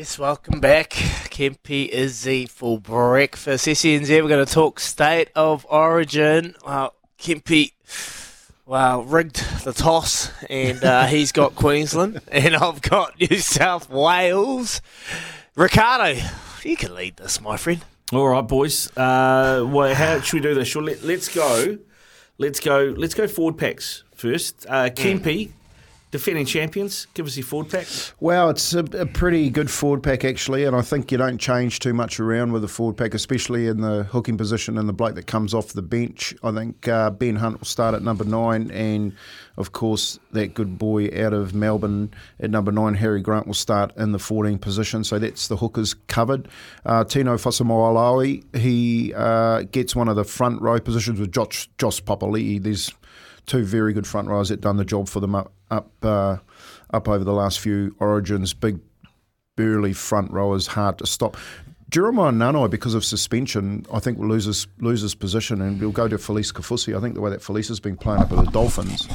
[0.00, 0.92] Yes, welcome back.
[1.28, 3.66] Kempy Izzy for breakfast.
[3.66, 6.54] SENZ, we're going to talk state of origin.
[6.64, 7.72] Well, Kempy,
[8.64, 14.80] well, rigged the toss, and uh, he's got Queensland, and I've got New South Wales.
[15.54, 16.18] Ricardo,
[16.62, 17.84] you can lead this, my friend.
[18.10, 18.88] All right, boys.
[18.96, 20.74] Uh, well, how should we do this?
[20.74, 21.76] Well, let, us go.
[22.38, 22.94] Let's go.
[22.96, 24.64] Let's go forward packs first.
[24.66, 25.50] Uh, Kempy,
[26.10, 27.06] defending champions.
[27.14, 27.86] Give us your forward pack.
[28.18, 31.78] Well, it's a, a, pretty good forward pack actually, and I think you don't change
[31.78, 35.14] too much around with the forward pack, especially in the hooking position and the bloke
[35.14, 36.34] that comes off the bench.
[36.42, 39.14] I think uh, Ben Hunt will start at number nine, and
[39.56, 43.96] of course that good boy out of Melbourne at number nine, Harry Grant, will start
[43.96, 45.04] in the 14 position.
[45.04, 46.48] So that's the hookers covered.
[46.84, 52.02] Uh, Tino Fa'asuamaleaui, he uh, gets one of the front row positions with Josh, Josh
[52.02, 52.62] Papali'i.
[52.62, 52.92] There's
[53.46, 56.36] two very good front rowers that done the job for them up up uh,
[56.92, 58.54] up over the last few Origins.
[58.54, 58.78] Big
[59.56, 61.36] burly front rowers, hard to stop.
[61.90, 66.16] Jeremiah Nanai, because of suspension, I think will lose his, position and we'll go to
[66.18, 66.96] Felise Kaufusi.
[66.96, 69.08] I think the way that Felise has been playing up with the Dolphins,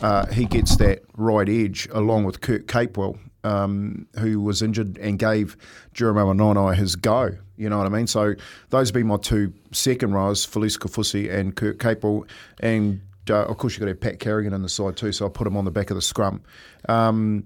[0.00, 5.18] uh, he gets that right edge along with Kurt Capewell, um, who was injured and
[5.18, 5.56] gave
[5.92, 7.36] Jeremiah Nanai his go.
[7.56, 8.06] You know what I mean?
[8.06, 8.36] So
[8.70, 12.28] those be my two second rows, Felise Kaufusi and Kurt Capewell.
[12.60, 15.26] And uh, of course, you've got to have Pat Carrigan on the side too, so
[15.26, 16.42] I put him on the back of the scrum.
[16.88, 17.44] Um,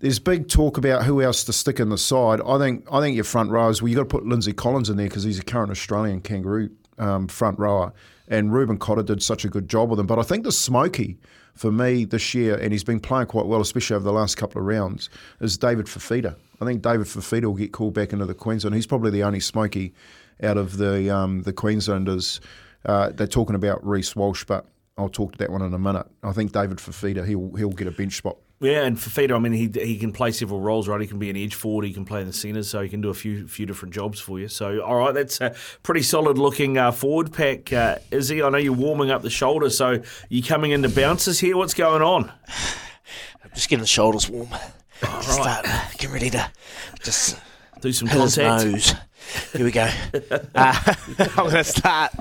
[0.00, 2.40] there's big talk about who else to stick in the side.
[2.44, 3.80] I think I think your front rows.
[3.80, 6.70] Well, you got to put Lindsay Collins in there because he's a current Australian Kangaroo
[6.98, 7.92] um, front rower,
[8.26, 10.06] and Reuben Cotter did such a good job with him.
[10.06, 11.18] But I think the smoky
[11.54, 14.60] for me this year, and he's been playing quite well, especially over the last couple
[14.60, 15.08] of rounds,
[15.40, 16.34] is David Fifita.
[16.60, 18.74] I think David Fifita will get called back into the Queensland.
[18.74, 19.94] He's probably the only smoky
[20.42, 22.40] out of the um, the Queenslanders.
[22.84, 26.06] Uh, they're talking about Reece Walsh, but I'll talk to that one in a minute.
[26.22, 28.36] I think David Fifita, he'll he'll get a bench spot.
[28.60, 31.00] Yeah, and Fifita, I mean, he he can play several roles, right?
[31.00, 33.00] He can be an edge forward, he can play in the centres, so he can
[33.00, 34.46] do a few few different jobs for you.
[34.46, 38.42] So, all right, that's a pretty solid looking uh, forward pack, uh, Izzy.
[38.42, 41.56] I know you're warming up the shoulder, so you coming into bounces here.
[41.56, 42.30] What's going on?
[43.42, 44.52] I'm just getting the shoulders warm.
[44.52, 45.64] All just right.
[45.64, 46.48] start get ready to
[47.02, 47.36] just
[47.80, 48.64] do some contact.
[48.64, 48.94] Nose.
[49.52, 49.88] Here we go.
[50.54, 52.12] uh, I'm going to start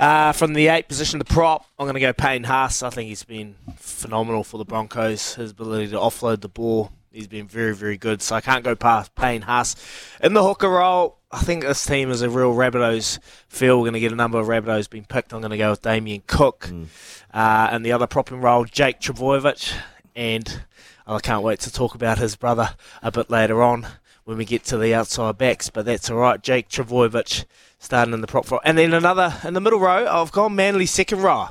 [0.00, 2.82] uh, from the eight position, the prop, I'm going to go Payne Haas.
[2.82, 5.34] I think he's been phenomenal for the Broncos.
[5.34, 8.22] His ability to offload the ball, he's been very, very good.
[8.22, 9.76] So I can't go past Payne Haas.
[10.22, 13.18] In the hooker role, I think this team is a real Rabbitohs
[13.48, 13.78] feel.
[13.78, 15.34] We're going to get a number of Rabbitohs being picked.
[15.34, 16.68] I'm going to go with Damien Cook.
[16.70, 16.86] Mm.
[17.32, 19.72] Uh, and the other propping role, Jake Trbojevic.
[20.16, 20.62] And
[21.06, 22.70] I can't wait to talk about his brother
[23.02, 23.86] a bit later on
[24.24, 25.68] when we get to the outside backs.
[25.68, 26.42] But that's all right.
[26.42, 27.44] Jake Trbojevic
[27.80, 28.60] starting in the prop row.
[28.64, 31.48] And then another in the middle row, I've gone Manly second row.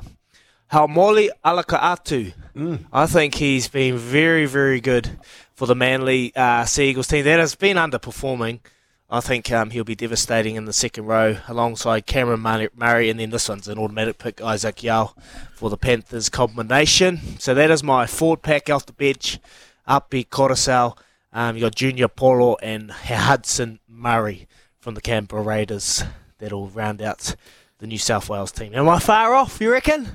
[0.72, 2.32] Haumole Olakau'atu.
[2.56, 2.86] Mm.
[2.92, 5.18] I think he's been very, very good
[5.54, 7.24] for the Manly uh, Seagulls team.
[7.24, 8.60] That has been underperforming.
[9.12, 12.40] I think um, he'll be devastating in the second row alongside Cameron
[12.76, 15.16] Murray, and then this one's an automatic pick, Isaah Yeo,
[15.52, 17.18] for the Panthers combination.
[17.40, 19.40] So that is my forward pack off the bench.
[19.88, 20.96] Api Koroisau,
[21.32, 24.46] um, you got Junior Paulo and Hudson Murray
[24.78, 26.04] from the Canberra Raiders
[26.40, 27.36] that'll round out
[27.78, 28.74] the New South Wales team.
[28.74, 30.08] Am I far off, you reckon?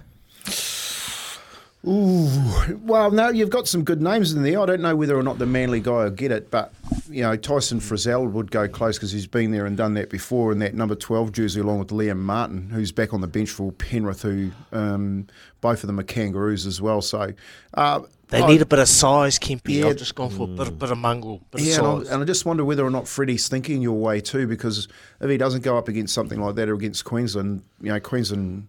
[1.88, 4.60] Ooh, well, no, you've got some good names in there.
[4.60, 6.74] I don't know whether or not the Manly guy will get it, but
[7.10, 10.52] you know Tyson Frizell would go close because he's been there and done that before
[10.52, 13.72] in that number twelve jersey, along with Liam Martin, who's back on the bench for
[13.72, 15.28] Penrith, who um,
[15.62, 17.02] both of them are Kangaroos as well.
[17.02, 17.34] So
[17.74, 19.80] uh, they I, need a bit of size, Kempy.
[19.80, 22.22] Yeah, I've just gone for a bit, bit of mongrel, bit yeah, of and, and,
[22.24, 24.88] I just wonder whether or not Freddie's thinking your way too, because
[25.22, 28.68] if he doesn't go up against something like that or against Queensland, you know, Queensland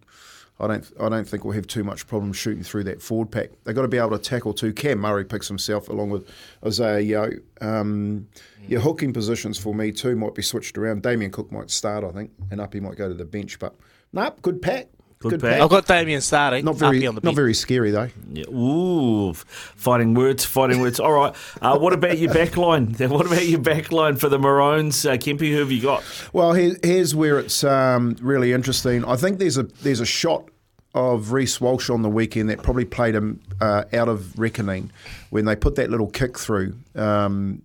[0.59, 3.49] I don't I don't think we'll have too much problem shooting through that forward pack.
[3.63, 4.73] They've got to be able to tackle too.
[4.73, 6.27] Cam Murray picks himself along with
[6.65, 7.31] Isaah Yeo.
[7.61, 8.27] Um,
[8.61, 8.69] mm.
[8.69, 11.03] Your hooking positions for me too might be switched around.
[11.03, 13.59] Damien Cook might start, I think, and Uppy might go to the bench.
[13.59, 13.75] But
[14.13, 14.87] nope, good pack.
[15.19, 15.61] Good, Good pack.
[15.61, 16.63] I've got Damien starting.
[16.63, 18.09] Not very, not very scary though.
[18.31, 18.45] Yeah.
[18.49, 20.99] Ooh, fighting words, fighting words.
[20.99, 21.33] All right.
[21.59, 22.95] Uh, what about your backline?
[23.09, 25.49] What about your backline for the Maroons, uh, Kempy?
[25.49, 26.03] Who have you got?
[26.33, 29.05] Well, here, here's where it's um, really interesting.
[29.05, 30.49] I think there's a there's a shot
[30.97, 34.91] of Reece Walsh on the weekend that probably played him uh, out of reckoning
[35.29, 36.75] when they put that little kick through.
[36.95, 37.61] Um,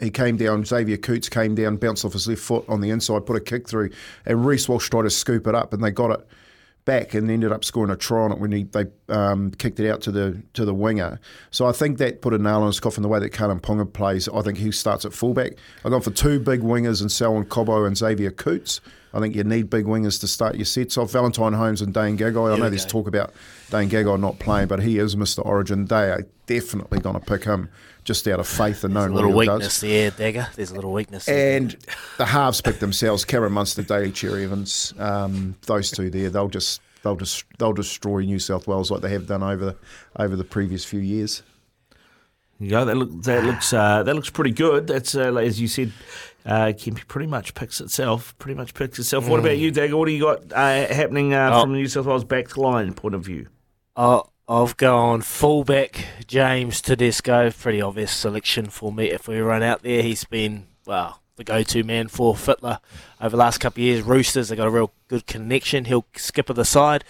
[0.00, 3.24] he came down, Xavier Coates came down, bounced off his left foot on the inside,
[3.24, 3.90] put a kick through,
[4.26, 6.26] and Reece Walsh tried to scoop it up, and they got it
[6.84, 9.90] back and ended up scoring a try on it when he, they um, kicked it
[9.90, 11.20] out to the to the winger.
[11.50, 13.90] So I think that put a nail on his coffin the way that Kalyn Ponga
[13.92, 14.28] plays.
[14.28, 15.52] I think he starts at fullback.
[15.84, 18.80] I've gone for two big wingers in Selwyn Cobbo and Xavier Coates.
[19.14, 21.10] I think you need big wingers to start your sets off.
[21.10, 22.54] Valentine Holmes and Dane Gagai.
[22.54, 23.32] I know there's talk about
[23.70, 25.44] Dane Gagai not playing, but he is Mr.
[25.44, 25.86] Origin.
[25.86, 27.70] They are definitely going to pick him
[28.04, 29.80] just out of faith and knowing a little what he weakness does.
[29.80, 30.48] there, Dagger.
[30.54, 31.24] There's a little weakness.
[31.24, 31.56] there.
[31.56, 31.76] And
[32.18, 33.24] the halves pick themselves.
[33.24, 34.92] Cameron Munster, Daly Cherry Evans.
[34.98, 39.10] Um, those two there, they'll just they'll just they'll destroy New South Wales like they
[39.10, 39.76] have done over
[40.18, 41.42] over the previous few years.
[42.58, 42.84] You go.
[42.84, 44.86] That, look, that looks uh, that looks pretty good.
[44.86, 45.92] That's uh, like- as you said.
[46.44, 48.38] Uh, Kempy pretty much picks itself.
[48.38, 49.28] Pretty much picks itself.
[49.28, 49.96] What about you, Dagger?
[49.96, 51.62] What do you got uh, happening uh, Oh.
[51.62, 53.48] from the New South Wales back line point of view?
[53.96, 57.50] Uh, I've gone fullback James Tedesco.
[57.50, 59.10] Pretty obvious selection for me.
[59.10, 62.80] If we run out there, he's been well the go-to man for Fittler
[63.20, 64.02] over the last couple of years.
[64.02, 65.84] Roosters, they got a real good connection.
[65.84, 67.04] He'll skip the side.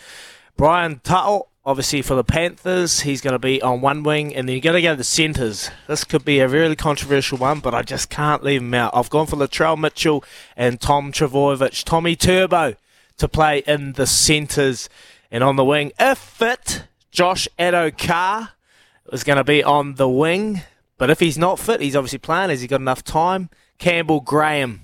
[0.56, 4.54] Brian Tuttle, obviously for the Panthers, he's going to be on one wing, and then
[4.54, 5.70] you're going to go to the centres.
[5.86, 8.90] This could be a really controversial one, but I just can't leave him out.
[8.94, 10.24] I've gone for Latrell Mitchell
[10.56, 12.74] and Tom Trbojevic, Tommy Turbo
[13.18, 14.88] to play in the centres
[15.30, 15.92] and on the wing.
[16.00, 18.50] If fit, Josh Addo-Carr
[19.12, 20.62] is going to be on the wing,
[20.98, 22.50] but if he's not fit, he's obviously playing.
[22.50, 23.50] Has he got enough time?
[23.78, 24.82] Campbell Graham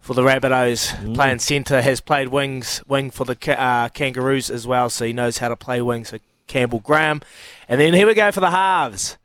[0.00, 4.88] for the Rabbitohs playing centre has played wings wing for the uh, Kangaroos as well,
[4.90, 6.04] so he knows how to play wing.
[6.04, 7.20] So Campbell Graham,
[7.68, 9.18] and then here we go for the halves.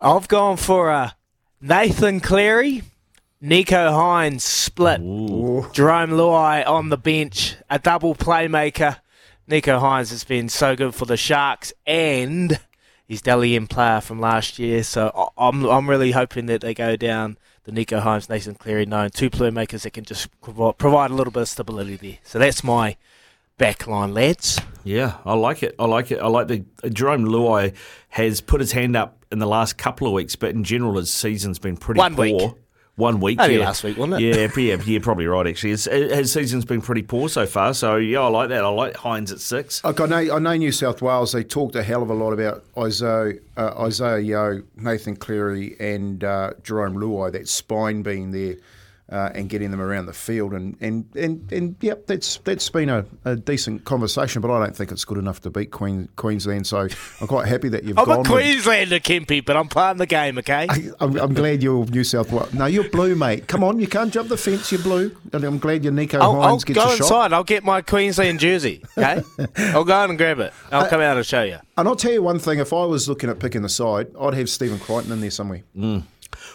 [0.00, 1.10] I've gone for uh,
[1.60, 2.82] Nathan Cleary,
[3.42, 5.00] Nicho Hynes split,
[5.72, 8.98] Jerome Luai on the bench, a double playmaker.
[9.48, 12.58] Nicho Hynes has been so good for the Sharks, and
[13.06, 14.82] he's Dally M player from last year.
[14.82, 17.38] So I'm I'm really hoping that they go down
[17.74, 21.32] the Nicho Hynes, Nathan Cleary, known two playmakers that can just provi- provide a little
[21.32, 22.18] bit of stability there.
[22.24, 22.96] So that's my
[23.58, 24.60] back line, lads.
[24.84, 25.74] Yeah, I like it.
[25.78, 26.18] I like it.
[26.20, 27.74] I like the Jerome Luai
[28.10, 31.10] has put his hand up in the last couple of weeks, but in general, his
[31.12, 32.24] season's been pretty One poor.
[32.24, 32.52] week.
[33.00, 33.64] One week, Only yeah.
[33.64, 34.36] last week, wasn't it?
[34.36, 35.46] Yeah, p- yeah, yeah, probably right.
[35.46, 37.72] Actually, his, his season's been pretty poor so far.
[37.74, 38.62] So yeah, I like that.
[38.62, 39.82] I like Hynes at six.
[39.82, 42.32] Look, I know, I know New South Wales, they talked a hell of a lot
[42.32, 48.56] about Isaiah, uh, Isaiah Yeo, Nathan Cleary, and uh, Jerome Luai, that spine being there
[49.10, 50.52] uh, and getting them around the field.
[50.52, 54.76] And, and, and, and yep, that's that's been a, a decent conversation, but I don't
[54.76, 56.66] think it's good enough to beat Queen, Queensland.
[56.66, 56.88] So
[57.20, 60.06] I'm quite happy that you've I'm gone a with- Queenslander, Kempy, but I'm playing the
[60.06, 60.66] game, okay?
[61.00, 62.52] I'm, I'm glad you're New South Wales.
[62.54, 63.48] No, you're blue, mate.
[63.48, 64.70] Come on, you can't jump the fence.
[64.70, 65.16] You're blue.
[65.32, 66.98] And I'm glad your Nicho I'll, I'll gets go a shot.
[67.00, 67.32] inside.
[67.32, 68.82] I'll get my Queensland jersey.
[68.96, 69.22] Okay,
[69.58, 70.52] I'll go and grab it.
[70.70, 71.58] I'll come out and show you.
[71.76, 74.34] And I'll tell you one thing: if I was looking at picking the side, I'd
[74.34, 75.62] have Stephen Crichton in there somewhere.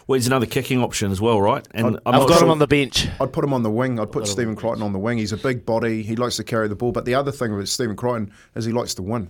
[0.08, 1.68] Well, he's another kicking option as well, right?
[1.72, 3.08] And I'm I've got sure- him on the bench.
[3.20, 4.00] I'd put him on the wing.
[4.00, 5.18] I'd put Stephen Crichton on the wing.
[5.18, 6.04] He's a big body.
[6.04, 6.92] He likes to carry the ball.
[6.92, 9.30] But the other thing with Stephen Crichton is he likes to win.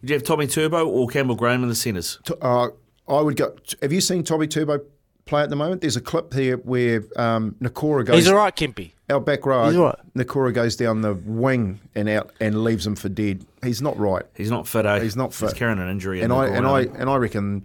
[0.00, 2.18] Would you have Tommy Turbo or Campbell Graham in the centres?
[2.40, 2.68] Uh,
[3.08, 3.54] I would go.
[3.80, 4.80] Have you seen Tommy Turbo
[5.26, 5.80] play at the moment?
[5.80, 8.92] There's a clip here where um, Nakora goes He's all right, Kempy.
[9.08, 9.66] out back row.
[9.68, 9.98] He's all right.
[10.16, 13.46] Nakora goes down the wing and out and leaves him for dead.
[13.62, 14.24] He's not right.
[14.36, 14.86] He's not fit.
[14.86, 15.00] Eh?
[15.00, 15.50] He's not fit.
[15.50, 16.20] He's carrying an injury.
[16.20, 16.86] and the I and I eh?
[16.98, 17.64] and I reckon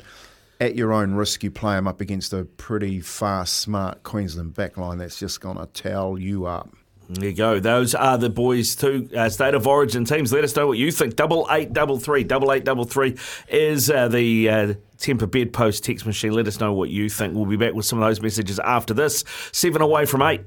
[0.59, 4.99] at your own risk you play them up against a pretty fast, smart Queensland backline
[4.99, 6.69] that's just going to towel you up.
[7.09, 7.59] There you go.
[7.59, 10.33] Those are the boys' two uh, state of origin teams.
[10.33, 11.15] Let us know what you think.
[11.15, 13.15] Double eight double three, double eight double three
[13.47, 16.33] is uh, the uh, temper bedpost text machine.
[16.33, 17.33] Let us know what you think.
[17.33, 19.23] We'll be back with some of those messages after this.
[19.53, 20.41] Seven away from eight.